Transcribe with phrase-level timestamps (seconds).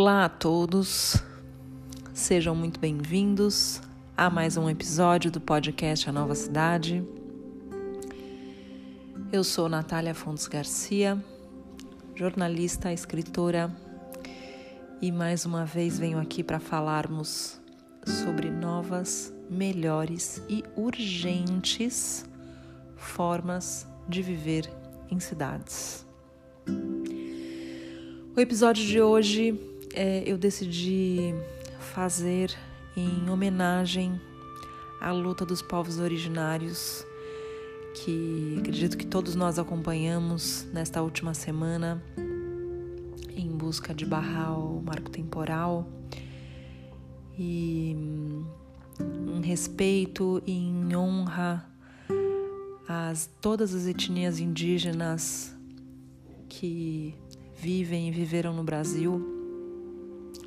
[0.00, 1.16] Olá a todos,
[2.14, 3.82] sejam muito bem-vindos
[4.16, 7.04] a mais um episódio do podcast A Nova Cidade.
[9.32, 11.20] Eu sou Natália Fontes Garcia,
[12.14, 13.76] jornalista, escritora,
[15.02, 17.60] e mais uma vez venho aqui para falarmos
[18.06, 22.24] sobre novas, melhores e urgentes
[22.94, 24.70] formas de viver
[25.10, 26.06] em cidades.
[28.36, 31.34] O episódio de hoje é, eu decidi
[31.78, 32.54] fazer
[32.96, 34.20] em homenagem
[35.00, 37.04] à luta dos povos originários,
[37.94, 42.02] que acredito que todos nós acompanhamos nesta última semana
[43.36, 45.88] em busca de barrar o marco temporal
[47.38, 47.96] e
[49.00, 51.64] em respeito e em honra
[52.88, 55.54] às todas as etnias indígenas
[56.48, 57.14] que
[57.56, 59.37] vivem e viveram no Brasil.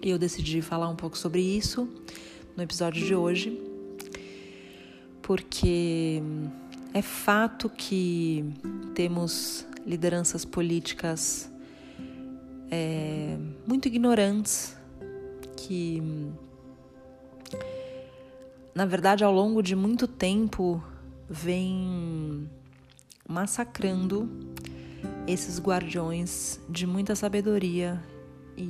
[0.04, 1.88] E eu decidi falar um pouco sobre isso
[2.58, 3.62] no episódio de hoje,
[5.22, 6.22] porque
[6.94, 8.44] é fato que
[8.96, 11.52] temos lideranças políticas
[12.72, 14.76] é, muito ignorantes
[15.56, 16.02] que,
[18.74, 20.84] na verdade, ao longo de muito tempo,
[21.30, 22.50] vem
[23.28, 24.28] massacrando
[25.28, 28.02] esses guardiões de muita sabedoria
[28.58, 28.70] e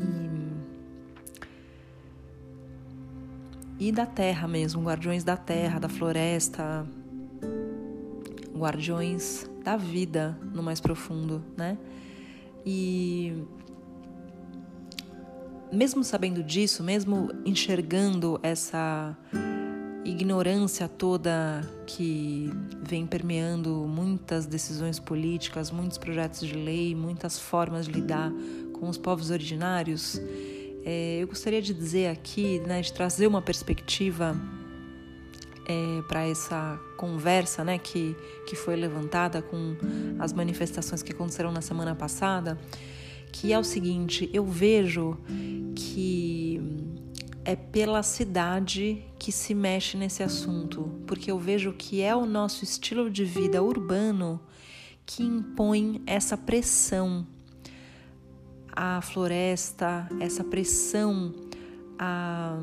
[3.82, 6.86] e da terra mesmo, guardiões da terra, da floresta,
[8.56, 11.80] guardiões da vida no mais profundo, né?
[12.64, 13.34] E
[15.72, 19.18] mesmo sabendo disso, mesmo enxergando essa
[20.06, 22.52] ignorância toda que
[22.84, 28.32] vem permeando muitas decisões políticas, muitos projetos de lei, muitas formas de lidar
[28.74, 30.22] com os povos originários,
[30.84, 34.36] é, eu gostaria de dizer aqui, né, de trazer uma perspectiva
[35.66, 38.16] é, para essa conversa né, que,
[38.48, 39.76] que foi levantada com
[40.20, 42.60] as manifestações que aconteceram na semana passada,
[43.32, 45.18] que é o seguinte: eu vejo
[45.76, 46.60] que
[47.46, 52.64] é pela cidade que se mexe nesse assunto, porque eu vejo que é o nosso
[52.64, 54.40] estilo de vida urbano
[55.06, 57.26] que impõe essa pressão
[58.76, 61.34] à floresta, essa pressão
[61.98, 62.58] a,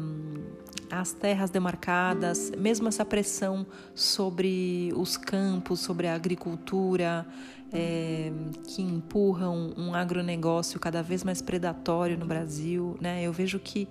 [0.91, 7.27] às terras demarcadas, mesmo essa pressão sobre os campos, sobre a agricultura,
[7.73, 8.33] é,
[8.67, 12.97] que empurram um agronegócio cada vez mais predatório no Brasil.
[13.01, 13.23] Né?
[13.23, 13.87] Eu vejo que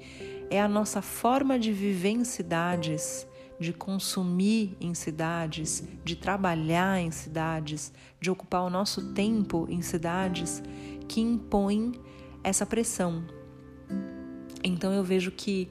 [0.49, 3.27] é a nossa forma de viver em cidades,
[3.59, 10.61] de consumir em cidades, de trabalhar em cidades, de ocupar o nosso tempo em cidades
[11.07, 11.93] que impõe
[12.43, 13.23] essa pressão.
[14.63, 15.69] Então eu vejo que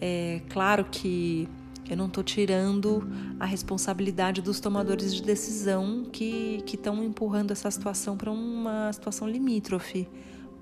[0.00, 1.48] é claro que
[1.88, 3.06] eu não estou tirando
[3.38, 10.08] a responsabilidade dos tomadores de decisão que estão empurrando essa situação para uma situação limítrofe,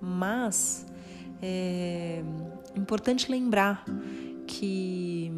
[0.00, 0.86] mas
[1.42, 2.22] é
[2.74, 3.84] importante lembrar
[4.46, 5.30] que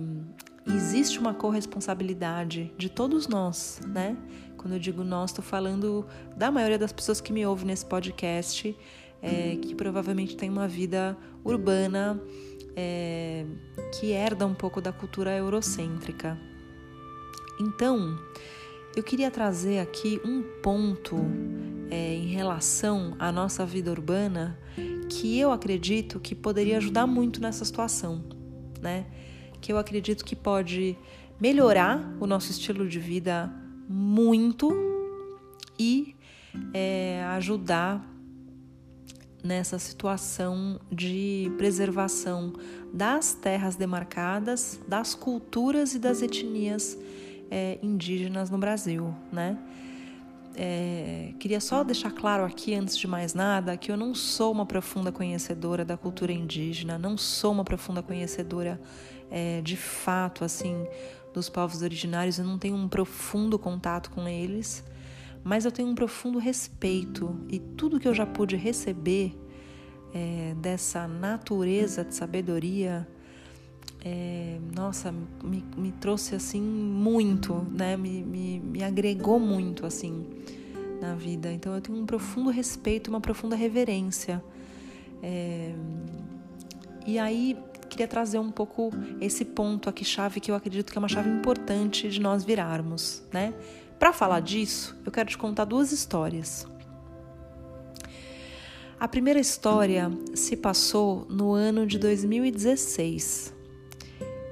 [0.66, 4.16] existe uma corresponsabilidade de todos nós, né?
[4.62, 6.06] Quando eu digo nós, estou falando
[6.36, 8.76] da maioria das pessoas que me ouvem nesse podcast,
[9.20, 12.22] é, que provavelmente tem uma vida urbana
[12.76, 13.44] é,
[13.98, 16.38] que herda um pouco da cultura eurocêntrica.
[17.60, 18.16] Então,
[18.94, 21.16] eu queria trazer aqui um ponto
[21.90, 24.56] é, em relação à nossa vida urbana
[25.10, 28.24] que eu acredito que poderia ajudar muito nessa situação,
[28.80, 29.06] né?
[29.60, 30.96] Que eu acredito que pode
[31.40, 33.52] melhorar o nosso estilo de vida
[33.88, 34.72] muito
[35.78, 36.14] e
[36.72, 38.04] é, ajudar
[39.42, 42.52] nessa situação de preservação
[42.92, 46.96] das terras demarcadas, das culturas e das etnias
[47.50, 49.58] é, indígenas no Brasil, né?
[50.54, 54.66] É, queria só deixar claro aqui, antes de mais nada, que eu não sou uma
[54.66, 58.78] profunda conhecedora da cultura indígena, não sou uma profunda conhecedora
[59.30, 60.86] é, de fato, assim,
[61.32, 64.84] dos povos originários, eu não tenho um profundo contato com eles,
[65.42, 69.36] mas eu tenho um profundo respeito e tudo que eu já pude receber
[70.14, 73.06] é, dessa natureza de sabedoria
[74.04, 77.96] é, nossa, me, me, trouxe assim muito, né?
[77.96, 80.26] Me, me, me agregou muito assim
[81.00, 81.52] na vida.
[81.52, 84.42] Então eu tenho um profundo respeito, uma profunda reverência.
[85.22, 85.72] É,
[87.06, 87.56] e aí
[87.92, 88.90] queria trazer um pouco
[89.20, 93.22] esse ponto aqui chave que eu acredito que é uma chave importante de nós virarmos,
[93.30, 93.52] né?
[93.98, 96.66] Para falar disso, eu quero te contar duas histórias.
[98.98, 103.54] A primeira história se passou no ano de 2016.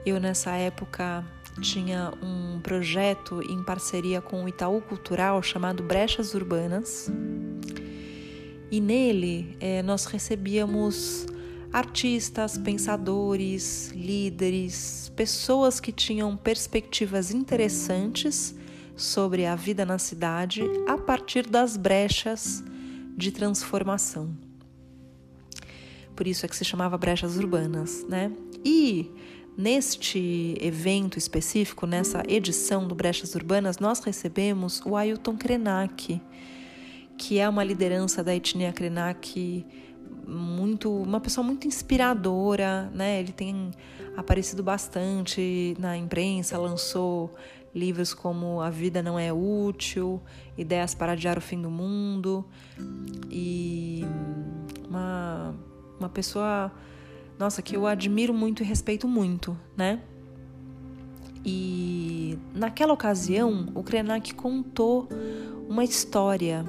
[0.04, 1.24] Eu, nessa época,
[1.62, 7.10] tinha um projeto em parceria com o Itaú Cultural chamado Brechas Urbanas.
[8.70, 11.26] E nele eh, nós recebíamos
[11.72, 18.54] artistas, pensadores, líderes, pessoas que tinham perspectivas interessantes
[18.96, 22.62] sobre a vida na cidade a partir das brechas
[23.16, 24.36] de transformação.
[26.14, 28.30] Por isso é que se chamava brechas urbanas, né?
[28.64, 29.10] E
[29.56, 36.20] neste evento específico, nessa edição do Brechas Urbanas, nós recebemos o Ailton Krenak,
[37.16, 39.66] que é uma liderança da etnia Krenak
[40.30, 43.20] muito uma pessoa muito inspiradora, né?
[43.20, 43.70] Ele tem
[44.16, 47.34] aparecido bastante na imprensa, lançou
[47.74, 50.20] livros como A Vida Não É Útil,
[50.56, 52.44] Ideias para Adiar o Fim do Mundo
[53.30, 54.04] e
[54.88, 55.54] uma,
[55.98, 56.72] uma pessoa,
[57.38, 60.00] nossa, que eu admiro muito e respeito muito, né?
[61.44, 65.08] E naquela ocasião, o Krenak contou
[65.68, 66.64] uma história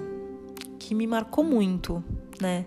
[0.80, 2.04] que me marcou muito,
[2.40, 2.66] né?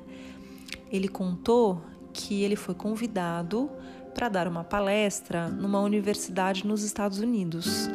[0.91, 1.83] Ele contou
[2.13, 3.71] que ele foi convidado
[4.15, 7.89] para dar uma palestra numa universidade nos Estados Unidos.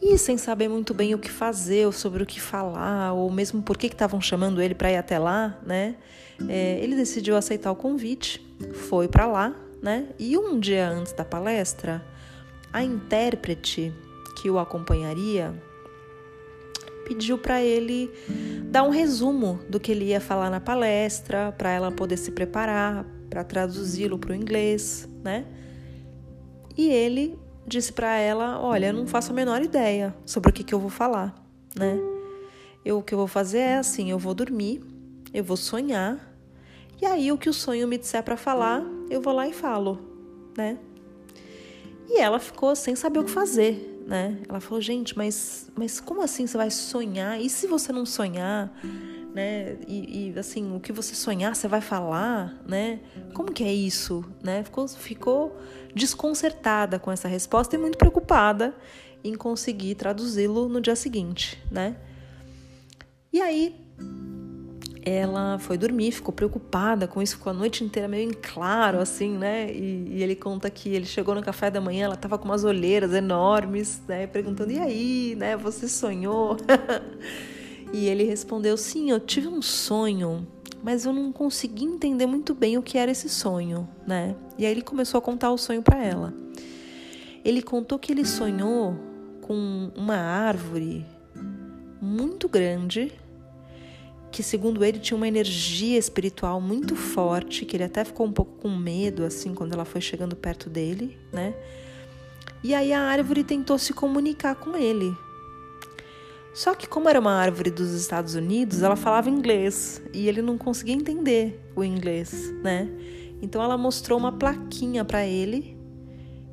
[0.00, 3.62] E sem saber muito bem o que fazer, ou sobre o que falar, ou mesmo
[3.62, 5.96] por que estavam chamando ele para ir até lá, né?
[6.48, 8.46] É, ele decidiu aceitar o convite,
[8.88, 10.06] foi para lá, né?
[10.18, 12.04] E um dia antes da palestra,
[12.72, 13.92] a intérprete
[14.40, 15.52] que o acompanharia
[17.08, 18.10] pediu para ele
[18.70, 23.06] dar um resumo do que ele ia falar na palestra, para ela poder se preparar,
[23.30, 25.46] para traduzi-lo para o inglês, né?
[26.76, 30.62] E ele disse para ela: Olha, eu não faço a menor ideia sobre o que,
[30.62, 31.34] que eu vou falar,
[31.74, 31.98] né?
[32.84, 34.82] Eu, o que eu vou fazer é assim: eu vou dormir,
[35.32, 36.20] eu vou sonhar,
[37.00, 39.98] e aí o que o sonho me disser para falar, eu vou lá e falo,
[40.56, 40.78] né?
[42.06, 44.38] E ela ficou sem saber o que fazer, né?
[44.48, 47.38] Ela falou, gente, mas, mas como assim você vai sonhar?
[47.38, 48.72] E se você não sonhar,
[49.34, 49.76] né?
[49.86, 53.00] E, e, assim, o que você sonhar, você vai falar, né?
[53.34, 54.64] Como que é isso, né?
[54.64, 55.60] Ficou, ficou
[55.94, 58.74] desconcertada com essa resposta e muito preocupada
[59.22, 61.94] em conseguir traduzi-lo no dia seguinte, né?
[63.30, 63.76] E aí
[65.08, 69.36] ela foi dormir, ficou preocupada com isso, ficou a noite inteira meio em claro, assim,
[69.36, 69.72] né?
[69.72, 72.64] E, e, ele conta que ele chegou no café da manhã, ela tava com umas
[72.64, 74.26] olheiras enormes, né?
[74.26, 75.56] Perguntando, e aí, né?
[75.56, 76.56] Você sonhou?
[77.92, 80.46] e ele respondeu, sim, eu tive um sonho,
[80.82, 84.34] mas eu não consegui entender muito bem o que era esse sonho, né?
[84.56, 86.34] E aí ele começou a contar o sonho para ela.
[87.44, 88.96] Ele contou que ele sonhou
[89.42, 91.06] com uma árvore
[92.00, 93.12] muito grande,
[94.30, 98.52] que segundo ele tinha uma energia espiritual muito forte, que ele até ficou um pouco
[98.60, 101.54] com medo assim quando ela foi chegando perto dele, né?
[102.62, 105.16] E aí a árvore tentou se comunicar com ele.
[106.52, 110.58] Só que como era uma árvore dos Estados Unidos, ela falava inglês e ele não
[110.58, 112.88] conseguia entender o inglês, né?
[113.40, 115.78] Então ela mostrou uma plaquinha para ele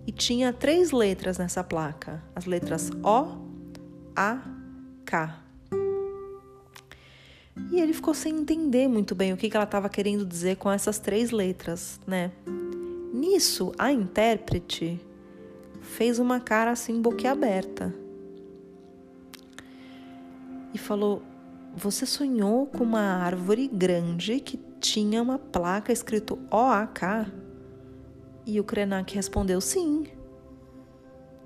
[0.06, 3.50] e tinha três letras nessa placa, as letras O,
[4.16, 4.42] A,
[5.04, 5.45] K.
[7.72, 11.00] E ele ficou sem entender muito bem o que ela estava querendo dizer com essas
[11.00, 12.32] três letras, né?
[13.14, 15.00] Nisso, a intérprete
[15.82, 17.94] fez uma cara assim boquiaberta
[20.74, 21.22] e falou:
[21.76, 27.32] Você sonhou com uma árvore grande que tinha uma placa escrito OAK?
[28.46, 30.06] E o Krenak respondeu: Sim,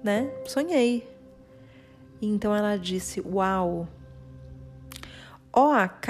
[0.03, 0.29] né?
[0.45, 1.07] Sonhei.
[2.21, 3.87] Então ela disse: Uau!
[5.51, 6.07] OAK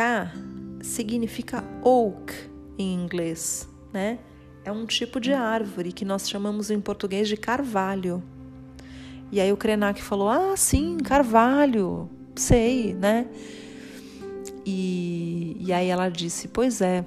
[0.81, 2.33] significa oak
[2.77, 4.19] em inglês, né?
[4.65, 8.21] É um tipo de árvore que nós chamamos em português de carvalho.
[9.31, 13.27] E aí o Krenak falou: Ah, sim, carvalho, sei, né?
[14.65, 17.05] E, e aí ela disse: Pois é,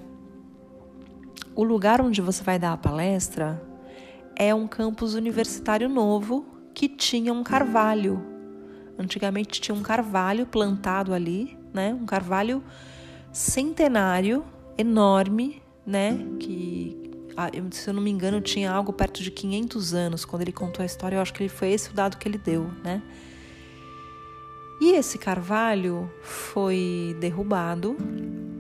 [1.55, 3.63] o lugar onde você vai dar a palestra
[4.35, 8.25] é um campus universitário novo que tinha um carvalho.
[8.99, 11.95] Antigamente tinha um carvalho plantado ali né?
[11.95, 12.63] Um carvalho
[13.33, 14.45] centenário,
[14.77, 16.19] enorme, né?
[16.39, 16.97] Que,
[17.37, 20.25] ah, se eu não me engano, tinha algo perto de 500 anos.
[20.25, 22.39] Quando ele contou a história, eu acho que ele foi esse o dado que ele
[22.39, 23.03] deu, né?
[24.81, 27.97] E esse carvalho foi derrubado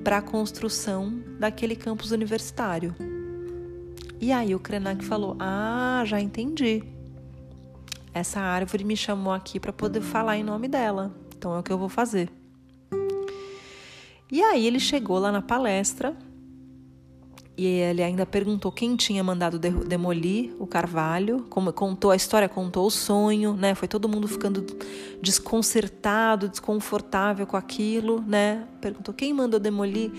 [0.04, 2.94] para a construção daquele campus universitário.
[4.20, 6.84] E aí o Krenak falou: Ah, já entendi.
[8.14, 11.12] Essa árvore me chamou aqui para poder falar em nome dela.
[11.36, 12.30] Então é o que eu vou fazer.
[14.32, 16.16] E aí ele chegou lá na palestra
[17.54, 22.86] e ele ainda perguntou quem tinha mandado demolir o Carvalho, como contou a história, contou
[22.86, 23.74] o sonho, né?
[23.74, 24.64] Foi todo mundo ficando
[25.20, 28.66] desconcertado, desconfortável com aquilo, né?
[28.80, 30.10] Perguntou quem mandou demolir.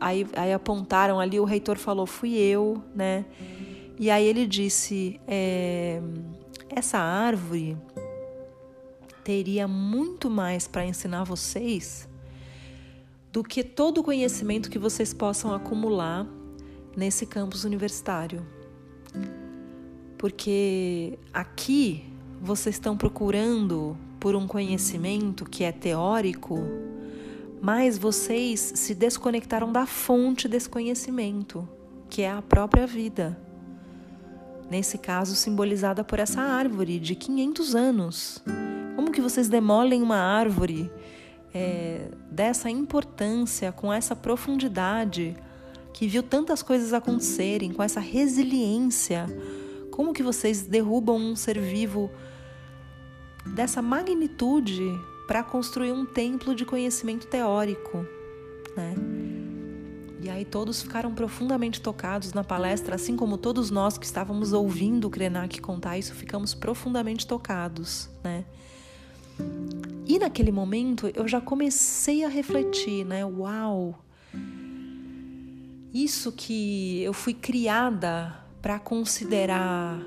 [0.00, 3.24] Aí, aí apontaram ali, o reitor falou, fui eu, né?
[3.96, 6.02] E aí ele disse, é,
[6.68, 7.76] essa árvore
[9.22, 12.05] teria muito mais para ensinar vocês
[13.36, 16.26] do que todo o conhecimento que vocês possam acumular
[16.96, 18.46] nesse campus universitário.
[20.16, 22.02] Porque aqui
[22.40, 26.58] vocês estão procurando por um conhecimento que é teórico,
[27.60, 31.68] mas vocês se desconectaram da fonte desse conhecimento,
[32.08, 33.38] que é a própria vida.
[34.70, 38.42] Nesse caso, simbolizada por essa árvore de 500 anos.
[38.96, 40.90] Como que vocês demolem uma árvore
[41.56, 45.34] é, dessa importância, com essa profundidade,
[45.94, 49.24] que viu tantas coisas acontecerem com essa resiliência.
[49.90, 52.10] Como que vocês derrubam um ser vivo
[53.54, 54.82] dessa magnitude
[55.26, 58.04] para construir um templo de conhecimento teórico,
[58.76, 58.94] né?
[60.20, 65.06] E aí todos ficaram profundamente tocados na palestra, assim como todos nós que estávamos ouvindo
[65.06, 68.44] o Krenak contar isso, ficamos profundamente tocados, né?
[70.06, 73.24] E naquele momento eu já comecei a refletir, né?
[73.24, 74.02] Uau!
[76.04, 79.98] isso que eu fui criada para considerar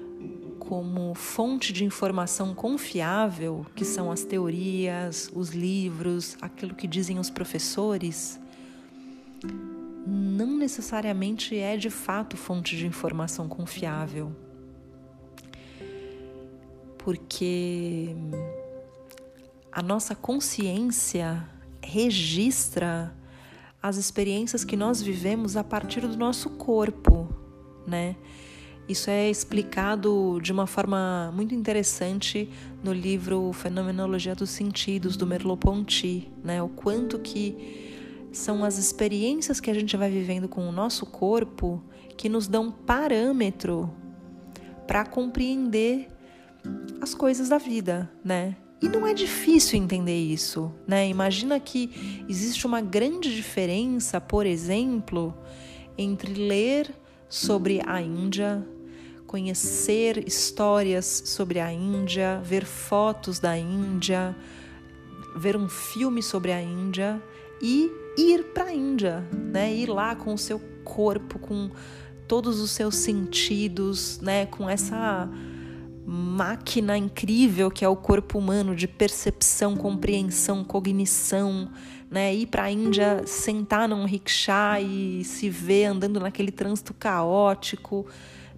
[0.60, 7.30] como fonte de informação confiável, que são as teorias, os livros, aquilo que dizem os
[7.30, 8.40] professores,
[10.06, 14.32] não necessariamente é de fato fonte de informação confiável.
[17.00, 18.16] Porque
[19.72, 21.48] a nossa consciência
[21.82, 23.14] registra
[23.82, 27.30] as experiências que nós vivemos a partir do nosso corpo,
[27.88, 28.16] né?
[28.88, 32.50] Isso é explicado de uma forma muito interessante
[32.84, 36.62] no livro Fenomenologia dos Sentidos do Merleau-Ponty, né?
[36.62, 41.84] O quanto que são as experiências que a gente vai vivendo com o nosso corpo
[42.18, 43.94] que nos dão parâmetro
[44.88, 46.08] para compreender
[47.00, 48.56] as coisas da vida, né?
[48.82, 51.08] E não é difícil entender isso, né?
[51.08, 55.38] Imagina que existe uma grande diferença, por exemplo,
[55.98, 56.90] entre ler
[57.28, 58.66] sobre a Índia,
[59.28, 64.34] conhecer histórias sobre a Índia, ver fotos da Índia,
[65.36, 67.22] ver um filme sobre a Índia
[67.62, 69.74] e ir para a Índia, né?
[69.74, 71.70] Ir lá com o seu corpo, com
[72.30, 74.46] todos os seus sentidos, né?
[74.46, 75.30] Com essa
[76.10, 81.70] máquina incrível que é o corpo humano de percepção, compreensão, cognição,
[82.10, 82.34] né?
[82.34, 88.08] Ir para a Índia, sentar num rickshaw e se ver andando naquele trânsito caótico,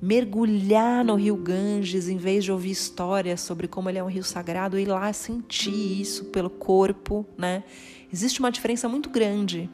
[0.02, 4.24] mergulhar no rio Ganges em vez de ouvir histórias sobre como ele é um rio
[4.24, 7.66] sagrado, ir lá sentir isso pelo corpo, né?
[8.14, 9.70] Existe uma diferença muito grande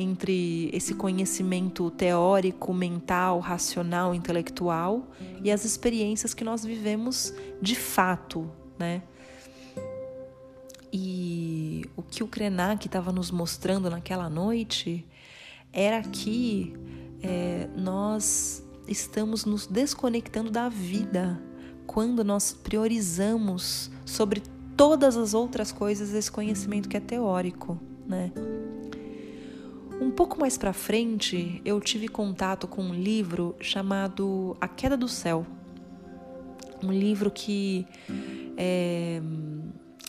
[0.00, 5.08] entre esse conhecimento teórico, mental, racional, intelectual
[5.44, 9.02] e as experiências que nós vivemos de fato, né?
[10.92, 15.06] E o que o Krenak estava nos mostrando naquela noite
[15.72, 16.74] era que
[17.22, 21.40] é, nós estamos nos desconectando da vida
[21.86, 24.42] quando nós priorizamos sobre
[24.76, 28.32] todas as outras coisas esse conhecimento que é teórico, né?
[30.00, 35.06] Um pouco mais para frente, eu tive contato com um livro chamado A Queda do
[35.06, 35.44] Céu.
[36.82, 37.86] Um livro que
[38.56, 39.20] é,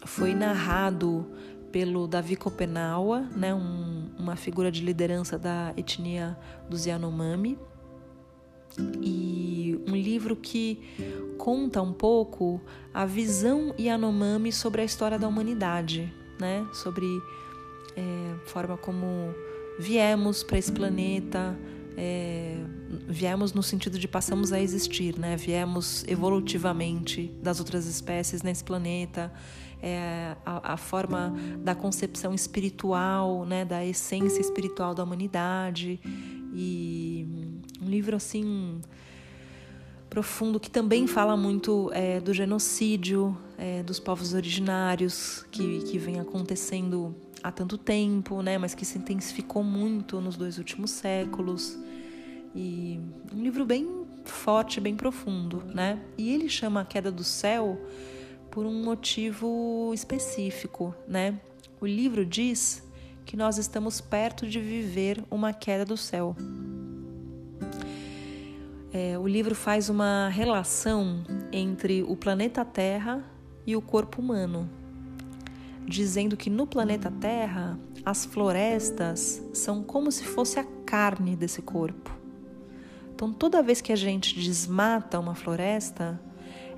[0.05, 1.29] foi narrado
[1.73, 6.37] pelo Davi Kopenawa, né, um, uma figura de liderança da etnia
[6.69, 7.59] dos Yanomami.
[9.01, 10.79] E um livro que
[11.37, 12.61] conta um pouco
[12.93, 17.05] a visão Yanomami sobre a história da humanidade, né, sobre
[17.97, 19.35] é, forma como
[19.79, 21.57] viemos para esse planeta,
[21.97, 22.57] é,
[23.07, 25.35] viemos no sentido de passamos a existir, né?
[25.35, 29.31] Viemos evolutivamente das outras espécies nesse planeta.
[29.83, 35.99] É, a, a, forma da concepção espiritual, né, da essência espiritual da humanidade
[36.53, 37.25] e
[37.81, 38.79] um livro assim
[40.07, 46.19] profundo que também fala muito é, do genocídio é, dos povos originários que, que vem
[46.19, 51.77] acontecendo há tanto tempo, né, mas que se intensificou muito nos dois últimos séculos.
[52.55, 52.99] E
[53.33, 55.99] um livro bem forte, bem profundo, né?
[56.17, 57.79] E ele chama A Queda do Céu
[58.49, 61.39] por um motivo específico, né?
[61.79, 62.83] O livro diz
[63.25, 66.35] que nós estamos perto de viver uma queda do céu.
[68.93, 73.23] É, o livro faz uma relação entre o planeta Terra
[73.65, 74.69] e o corpo humano,
[75.85, 82.11] dizendo que no planeta Terra as florestas são como se fosse a carne desse corpo.
[83.13, 86.19] Então, toda vez que a gente desmata uma floresta,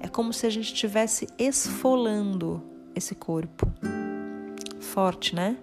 [0.02, 2.62] é como se a gente estivesse esfolando
[2.94, 3.72] esse corpo.
[4.82, 5.58] Forte, né?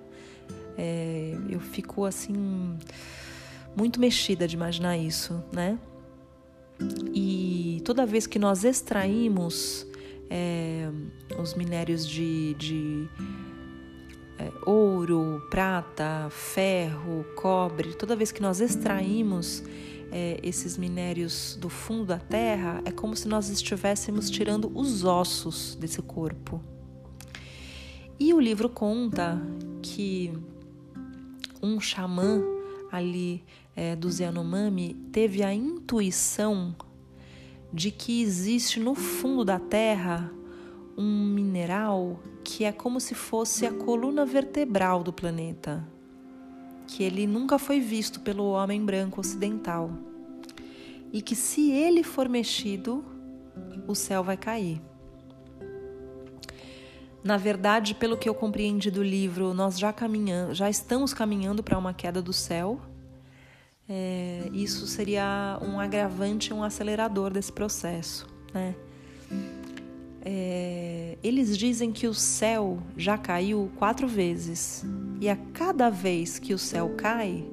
[0.78, 2.78] É, eu fico assim
[3.76, 5.78] muito mexida de imaginar isso, né?
[7.12, 9.86] E toda vez que nós extraímos
[10.30, 10.88] é,
[11.38, 13.08] os minérios de, de
[14.38, 19.62] é, ouro, prata, ferro, cobre, toda vez que nós extraímos
[20.12, 25.74] é, esses minérios do fundo da terra, é como se nós estivéssemos tirando os ossos
[25.74, 26.60] desse corpo.
[28.18, 29.40] E o livro conta
[29.82, 30.32] que
[31.62, 32.42] um xamã
[32.90, 33.44] ali
[33.74, 36.74] é, do Yanomami teve a intuição
[37.72, 40.32] de que existe no fundo da terra
[40.96, 45.86] um mineral que é como se fosse a coluna vertebral do planeta
[46.90, 49.90] que ele nunca foi visto pelo homem branco ocidental
[51.12, 53.04] e que se ele for mexido,
[53.86, 54.80] o céu vai cair.
[57.22, 61.78] Na verdade, pelo que eu compreendi do livro, nós já caminhamos, já estamos caminhando para
[61.78, 62.80] uma queda do céu.
[63.92, 68.76] É, isso seria um agravante, um acelerador desse processo, né?
[70.22, 74.84] É, eles dizem que o céu já caiu quatro vezes
[75.20, 77.44] e a cada vez que o céu cai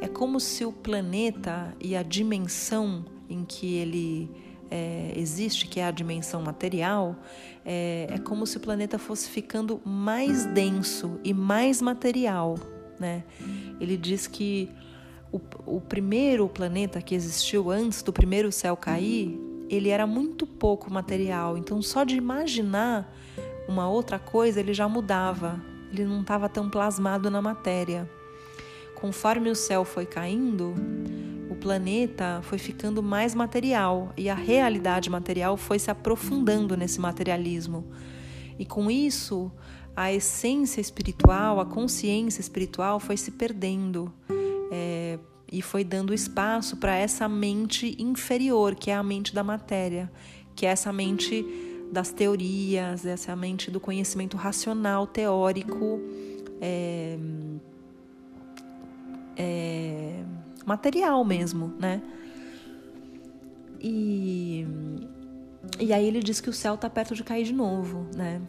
[0.00, 4.30] é como se o planeta e a dimensão em que ele
[4.68, 7.16] é, existe, que é a dimensão material,
[7.64, 12.58] é, é como se o planeta fosse ficando mais denso e mais material,
[12.98, 13.22] né?
[13.78, 14.68] Ele diz que
[15.34, 19.36] o, o primeiro planeta que existiu antes do primeiro céu cair
[19.68, 23.12] ele era muito pouco material, então só de imaginar
[23.66, 28.08] uma outra coisa ele já mudava, ele não estava tão plasmado na matéria.
[28.94, 30.74] Conforme o céu foi caindo,
[31.50, 37.84] o planeta foi ficando mais material e a realidade material foi se aprofundando nesse materialismo.
[38.56, 39.50] E com isso,
[39.96, 44.12] a essência espiritual, a consciência espiritual foi se perdendo.
[44.70, 45.18] É,
[45.50, 50.10] e foi dando espaço para essa mente inferior, que é a mente da matéria,
[50.56, 51.44] que é essa mente
[51.92, 56.00] das teorias, essa mente do conhecimento racional, teórico,
[56.60, 57.16] é,
[59.36, 60.24] é,
[60.66, 62.02] material mesmo, né?
[63.80, 64.66] E,
[65.78, 68.40] e aí ele diz que o céu está perto de cair de novo, né?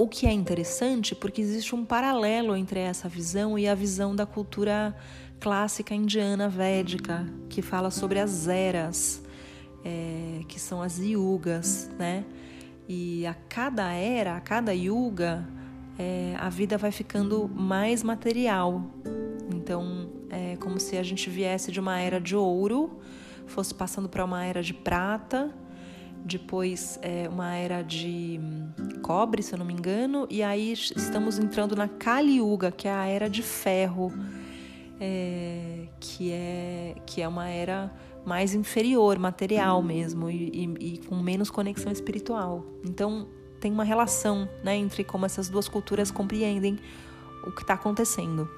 [0.00, 4.24] O que é interessante porque existe um paralelo entre essa visão e a visão da
[4.24, 4.96] cultura
[5.38, 9.22] clássica indiana védica, que fala sobre as eras,
[9.84, 12.24] é, que são as yugas, né?
[12.88, 15.46] E a cada era, a cada yuga,
[15.98, 18.82] é, a vida vai ficando mais material.
[19.54, 23.02] Então, é como se a gente viesse de uma era de ouro,
[23.46, 25.54] fosse passando para uma era de prata,
[26.24, 28.40] depois é, uma era de
[29.10, 32.92] cobre, se eu não me engano, e aí estamos entrando na Kali Yuga, que é
[32.92, 34.12] a era de ferro
[35.00, 37.92] é, que, é, que é uma era
[38.24, 42.64] mais inferior, material mesmo, e, e, e, com menos conexão espiritual.
[42.84, 43.26] Então,
[43.58, 46.78] tem uma relação né, entre como essas duas culturas compreendem
[47.44, 48.48] o que está acontecendo.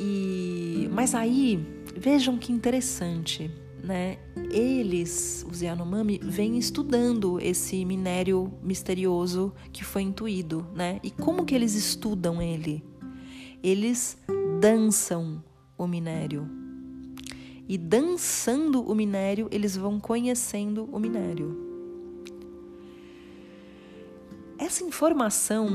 [0.00, 1.62] E, mas aí,
[1.94, 3.50] vejam que interessante,
[3.82, 4.18] né?
[4.50, 11.00] Eles, os Yanomami, vêm estudando esse minério misterioso que foi intuído, né?
[11.02, 12.82] E como que eles estudam ele?
[13.62, 14.18] eles
[14.60, 15.42] dançam
[15.76, 16.48] o minério.
[17.68, 21.68] E dançando o minério, eles vão conhecendo o minério.
[24.58, 25.68] Essa informação,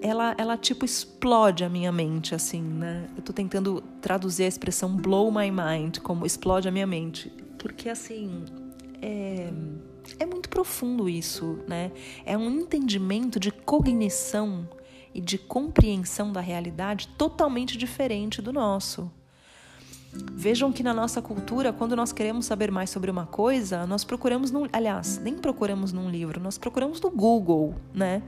[0.00, 3.08] ela, ela tipo explode a minha mente, assim, né?
[3.16, 7.32] Eu tô tentando traduzir a expressão blow my mind como explode a minha mente.
[7.58, 8.44] Porque, assim,
[9.02, 9.50] é,
[10.18, 11.90] é muito profundo isso, né?
[12.24, 14.68] É um entendimento de cognição
[15.14, 19.10] e de compreensão da realidade totalmente diferente do nosso.
[20.32, 24.50] Vejam que na nossa cultura, quando nós queremos saber mais sobre uma coisa, nós procuramos
[24.50, 28.22] num, aliás, nem procuramos num livro, nós procuramos no Google, né?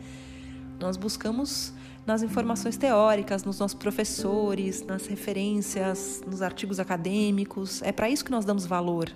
[0.81, 1.75] Nós buscamos
[2.07, 7.83] nas informações teóricas, nos nossos professores, nas referências, nos artigos acadêmicos.
[7.83, 9.12] É para isso que nós damos valor.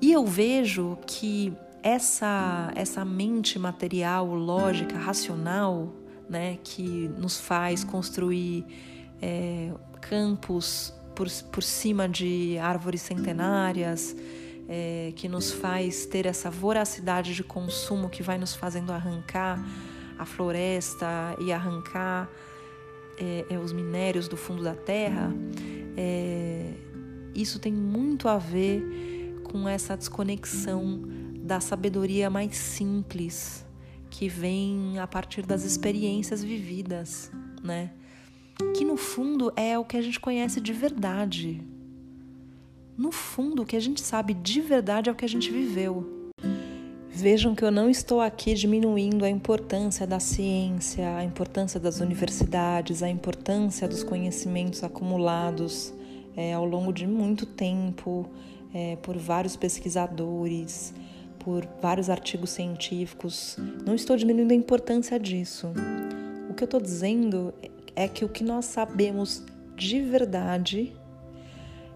[0.00, 5.92] E eu vejo que essa, essa mente material, lógica, racional,
[6.28, 8.64] né, que nos faz construir
[9.20, 14.16] é, campos por, por cima de árvores centenárias,
[14.68, 19.64] é, que nos faz ter essa voracidade de consumo que vai nos fazendo arrancar
[20.18, 21.06] a floresta
[21.40, 22.28] e arrancar
[23.16, 25.32] é, é, os minérios do fundo da terra,
[25.96, 26.74] é,
[27.34, 31.02] isso tem muito a ver com essa desconexão
[31.36, 33.64] da sabedoria mais simples
[34.10, 37.30] que vem a partir das experiências vividas,
[37.62, 37.92] né?
[38.76, 41.62] Que no fundo é o que a gente conhece de verdade.
[42.98, 46.32] No fundo, o que a gente sabe de verdade é o que a gente viveu.
[47.08, 53.00] Vejam que eu não estou aqui diminuindo a importância da ciência, a importância das universidades,
[53.00, 55.94] a importância dos conhecimentos acumulados
[56.36, 58.28] é, ao longo de muito tempo
[58.74, 60.92] é, por vários pesquisadores,
[61.38, 63.56] por vários artigos científicos.
[63.86, 65.68] Não estou diminuindo a importância disso.
[66.50, 67.54] O que eu estou dizendo
[67.94, 69.44] é que o que nós sabemos
[69.76, 70.97] de verdade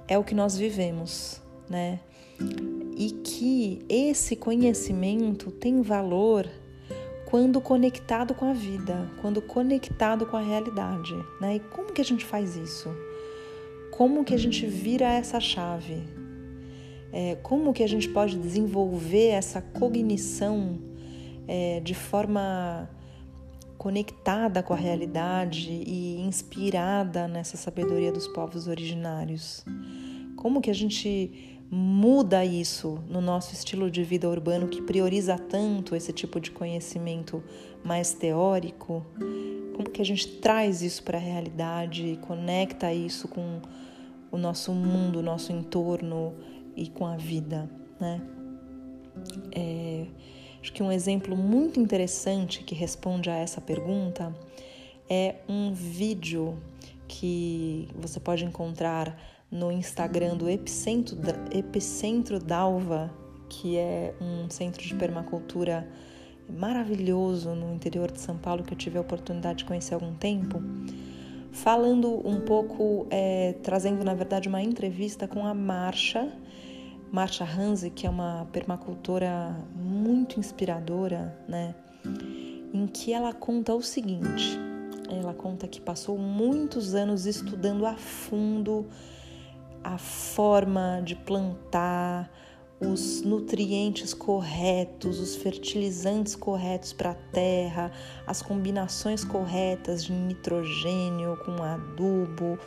[0.09, 2.01] é o que nós vivemos, né?
[2.97, 6.49] E que esse conhecimento tem valor
[7.27, 11.57] quando conectado com a vida, quando conectado com a realidade, né?
[11.57, 12.89] E como que a gente faz isso?
[13.91, 16.03] Como que a gente vira essa chave?
[17.13, 20.79] é, como que a gente pode desenvolver essa cognição
[21.47, 22.89] é, de forma
[23.83, 29.65] conectada com a realidade e inspirada nessa sabedoria dos povos originários.
[30.37, 35.97] Como que a gente muda isso no nosso estilo de vida urbano que prioriza tanto
[35.97, 37.43] esse tipo de conhecimento
[37.83, 39.05] mais teórico?
[39.75, 43.61] Como que a gente traz isso para a realidade e conecta isso com
[44.31, 46.33] o nosso mundo, o nosso entorno,
[46.77, 47.69] e com a vida,
[48.01, 48.23] né?
[49.51, 50.07] É,
[50.63, 54.33] acho que um exemplo muito interessante que responde a essa pergunta
[55.11, 56.57] é um vídeo
[57.09, 59.21] que você pode encontrar
[59.51, 61.19] no Instagram do Epicentro,
[61.53, 63.13] Epicentro Dalva,
[63.49, 65.87] que é um centro de permacultura
[66.49, 70.15] maravilhoso no interior de São Paulo que eu tive a oportunidade de conhecer há algum
[70.15, 70.63] tempo,
[71.51, 76.33] falando um pouco, é, trazendo na verdade uma entrevista com a Marcha,
[77.13, 81.75] Marcia Hanze, que é uma permacultora muito inspiradora, né?
[82.73, 84.59] Em que ela conta o seguinte:
[85.11, 88.87] ela conta que passou muitos anos estudando a fundo
[89.85, 92.31] a forma de plantar,
[92.81, 97.93] os nutrientes corretos, os fertilizantes corretos para a terra,
[98.27, 102.59] as combinações corretas de nitrogênio com adubo,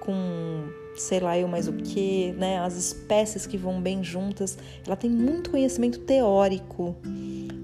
[0.00, 0.68] com
[1.02, 2.58] sei lá eu mais o que, né?
[2.58, 4.58] As espécies que vão bem juntas.
[4.86, 6.96] Ela tem muito conhecimento teórico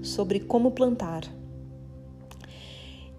[0.01, 1.23] sobre como plantar.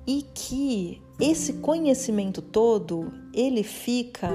[0.07, 4.31] E que esse conhecimento todo, ele fica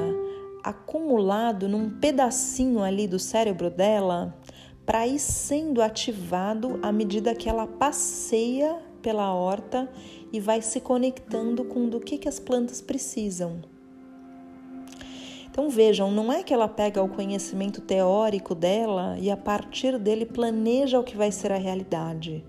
[0.63, 4.38] acumulado num pedacinho ali do cérebro dela
[4.86, 9.89] para ir sendo ativado à medida que ela passeia pela horta
[10.32, 13.71] e vai se conectando com do que, que as plantas precisam.
[15.52, 20.26] Então vejam, não é que ela pega o conhecimento teórico dela e a partir dele
[20.26, 22.42] planeja o que vai ser a realidade.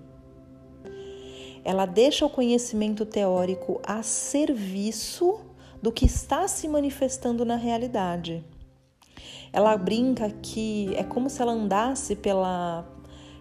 [1.65, 5.41] Ela deixa o conhecimento teórico a serviço
[5.81, 8.41] do que está se manifestando na realidade.
[9.51, 12.87] Ela brinca que é como se ela andasse pela,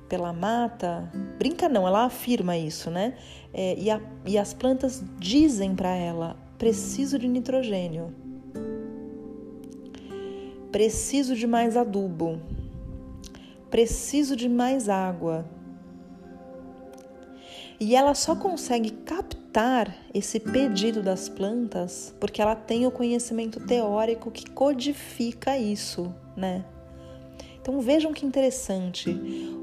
[0.08, 1.08] pela mata.
[1.38, 3.14] Brinca não, ela afirma isso, né?
[3.54, 8.21] É, e, a, e as plantas dizem para ela: preciso de nitrogênio
[10.72, 12.40] preciso de mais adubo,
[13.70, 15.44] preciso de mais água.
[17.78, 24.30] E ela só consegue captar esse pedido das plantas porque ela tem o conhecimento teórico
[24.30, 26.64] que codifica isso, né?
[27.60, 29.10] Então vejam que interessante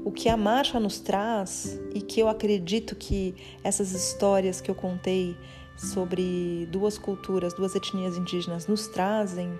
[0.04, 4.74] o que a marcha nos traz e que eu acredito que essas histórias que eu
[4.74, 5.36] contei
[5.76, 9.50] sobre duas culturas, duas etnias indígenas nos trazem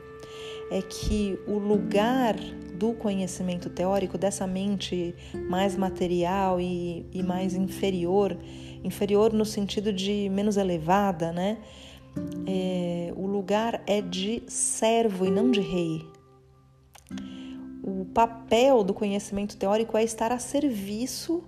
[0.71, 2.37] é que o lugar
[2.81, 5.15] do conhecimento teórico, dessa mente
[5.49, 8.37] mais material e, e mais inferior,
[8.83, 11.59] inferior no sentido de menos elevada, né?
[12.47, 16.07] É, o lugar é de servo e não de rei.
[17.83, 21.45] O papel do conhecimento teórico é estar a serviço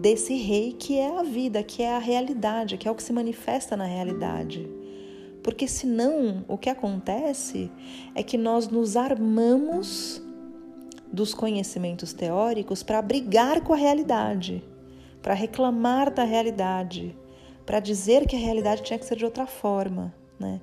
[0.00, 3.12] desse rei que é a vida, que é a realidade, que é o que se
[3.12, 4.68] manifesta na realidade.
[5.44, 7.70] Porque senão o que acontece
[8.14, 10.22] é que nós nos armamos
[11.12, 14.64] dos conhecimentos teóricos para brigar com a realidade,
[15.20, 17.14] para reclamar da realidade,
[17.66, 20.62] para dizer que a realidade tinha que ser de outra forma, né?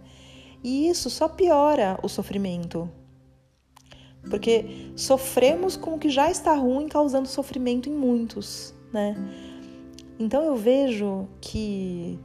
[0.63, 2.89] E isso só piora o sofrimento.
[4.31, 9.15] Porque sofremos com o que já está ruim, causando sofrimento em muitos, né?
[10.19, 12.19] Então eu vejo que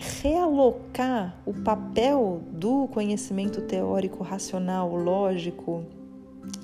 [0.00, 5.84] realocar o papel do conhecimento teórico, racional, lógico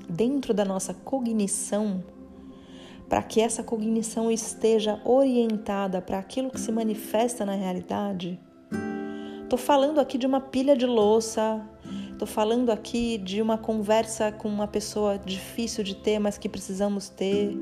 [0.09, 2.03] dentro da nossa cognição,
[3.07, 8.39] para que essa cognição esteja orientada para aquilo que se manifesta na realidade.
[9.43, 11.61] Estou falando aqui de uma pilha de louça,
[12.11, 17.09] estou falando aqui de uma conversa com uma pessoa difícil de ter, mas que precisamos
[17.09, 17.55] ter.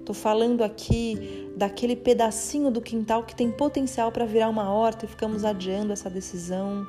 [0.00, 5.08] Estou falando aqui daquele pedacinho do quintal que tem potencial para virar uma horta e
[5.08, 6.86] ficamos adiando essa decisão.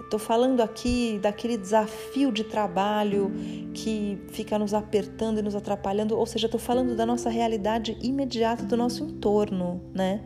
[0.00, 3.32] Estou falando aqui daquele desafio de trabalho
[3.72, 8.64] que fica nos apertando e nos atrapalhando, ou seja, estou falando da nossa realidade imediata
[8.64, 10.24] do nosso entorno, né?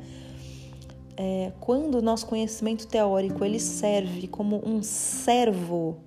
[1.16, 5.98] É, quando o nosso conhecimento teórico ele serve como um servo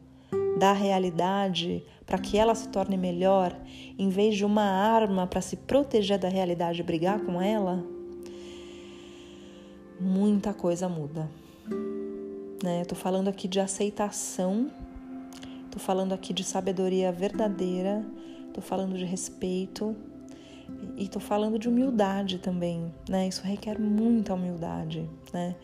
[0.57, 3.55] da realidade para que ela se torne melhor,
[3.97, 7.83] em vez de uma arma para se proteger da realidade e brigar com ela,
[9.99, 11.29] muita coisa muda
[12.63, 12.81] né?
[12.81, 14.71] Estou falando aqui de aceitação,
[15.65, 18.05] estou falando aqui de sabedoria verdadeira,
[18.47, 19.93] estou falando de respeito
[20.95, 23.27] e estou falando de humildade também, né?
[23.27, 25.55] Isso requer muita humildade, né?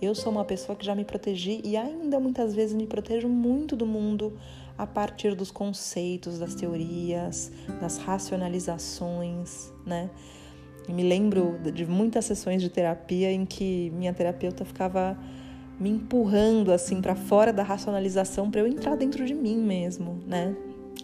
[0.00, 3.74] Eu sou uma pessoa que já me protegi e ainda muitas vezes me protejo muito
[3.74, 4.32] do mundo
[4.76, 10.08] a partir dos conceitos, das teorias, das racionalizações, né?
[10.88, 15.18] E me lembro de muitas sessões de terapia em que minha terapeuta ficava
[15.80, 20.56] me empurrando assim para fora da racionalização para eu entrar dentro de mim mesmo, né?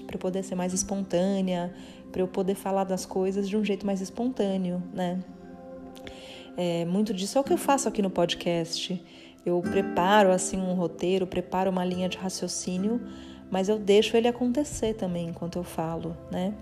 [0.06, 1.74] Para eu poder ser mais espontânea,
[2.12, 5.20] para eu poder falar das coisas de um jeito mais espontâneo, né?
[6.56, 9.02] É, muito disso é o que eu faço aqui no podcast.
[9.44, 13.00] Eu preparo assim um roteiro, preparo uma linha de raciocínio,
[13.50, 16.54] mas eu deixo ele acontecer também enquanto eu falo, né?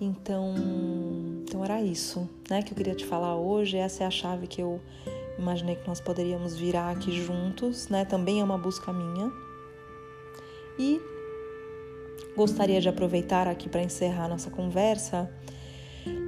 [0.00, 0.54] Então,
[1.42, 3.76] então era isso, né, que eu queria te falar hoje.
[3.76, 4.80] Essa é a chave que eu
[5.38, 8.04] Imaginei que nós poderíamos virar aqui juntos, né?
[8.04, 9.30] Também é uma busca minha.
[10.78, 11.00] E
[12.34, 15.30] gostaria de aproveitar aqui para encerrar nossa conversa,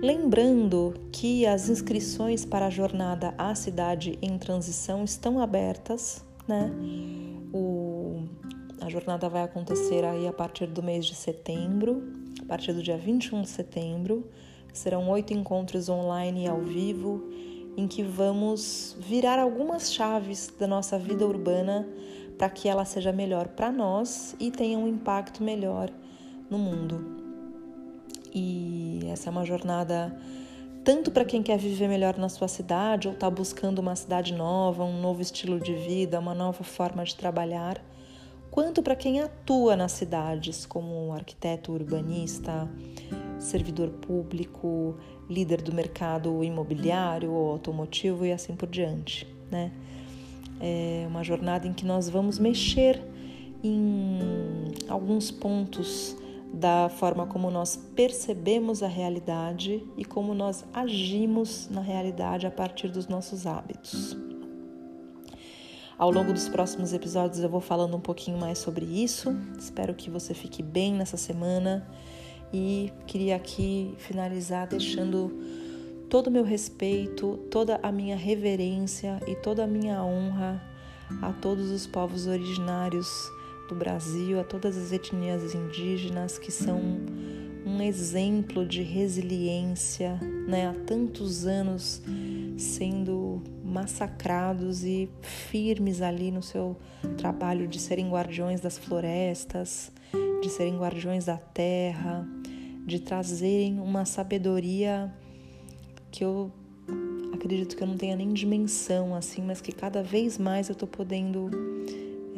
[0.02, 6.70] lembrando que as inscrições para a jornada A Cidade em Transição estão abertas, né?
[7.52, 8.22] O,
[8.80, 12.02] a jornada vai acontecer aí a partir do mês de setembro,
[12.42, 14.28] a partir do dia 21 de setembro.
[14.72, 17.28] Serão oito encontros online e ao vivo
[17.76, 21.88] em que vamos virar algumas chaves da nossa vida urbana
[22.36, 25.90] para que ela seja melhor para nós e tenha um impacto melhor
[26.48, 27.17] no mundo.
[28.34, 30.16] E essa é uma jornada
[30.84, 34.84] tanto para quem quer viver melhor na sua cidade ou está buscando uma cidade nova,
[34.84, 37.78] um novo estilo de vida, uma nova forma de trabalhar,
[38.50, 42.66] quanto para quem atua nas cidades como arquiteto urbanista,
[43.38, 44.96] servidor público,
[45.28, 49.70] líder do mercado imobiliário ou automotivo e assim por diante, né?
[50.60, 53.00] É uma jornada em que nós vamos mexer
[53.62, 54.18] em
[54.88, 56.16] alguns pontos
[56.52, 62.88] da forma como nós percebemos a realidade e como nós agimos na realidade a partir
[62.88, 64.16] dos nossos hábitos.
[65.98, 69.36] Ao longo dos próximos episódios eu vou falando um pouquinho mais sobre isso.
[69.58, 71.88] Espero que você fique bem nessa semana
[72.52, 75.36] e queria aqui finalizar deixando
[76.08, 80.62] todo o meu respeito, toda a minha reverência e toda a minha honra
[81.20, 83.08] a todos os povos originários
[83.68, 86.80] do Brasil, a todas as etnias indígenas que são
[87.66, 90.68] um exemplo de resiliência, né?
[90.68, 92.02] Há tantos anos
[92.56, 96.76] sendo massacrados e firmes ali no seu
[97.18, 99.92] trabalho de serem guardiões das florestas,
[100.40, 102.26] de serem guardiões da terra,
[102.86, 105.12] de trazerem uma sabedoria
[106.10, 106.50] que eu
[107.34, 110.88] acredito que eu não tenha nem dimensão assim, mas que cada vez mais eu estou
[110.88, 111.50] podendo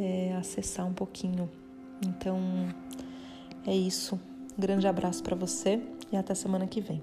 [0.01, 1.49] é, acessar um pouquinho.
[2.07, 2.39] Então
[3.67, 4.19] é isso.
[4.57, 7.01] Um grande abraço para você e até semana que vem.